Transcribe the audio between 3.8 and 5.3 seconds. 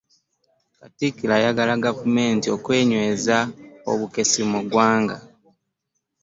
obukessi mu ggwanga.